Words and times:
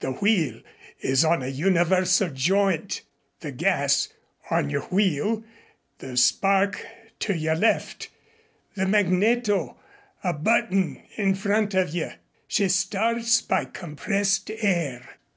The 0.00 0.10
wheel 0.14 0.62
is 0.98 1.24
on 1.24 1.44
a 1.44 1.46
universal 1.46 2.28
joint; 2.30 3.02
the 3.38 3.52
gas, 3.52 4.08
on 4.50 4.68
your 4.68 4.80
wheel, 4.86 5.44
the 5.98 6.16
spark 6.16 6.84
to 7.20 7.36
your 7.36 7.54
left, 7.54 8.08
the 8.74 8.84
magneto, 8.88 9.78
a 10.24 10.32
button 10.32 11.04
in 11.14 11.36
front 11.36 11.74
of 11.74 11.90
you. 11.94 12.10
She 12.48 12.68
starts 12.68 13.40
by 13.42 13.66
compressed 13.66 14.50
air." 14.58 15.18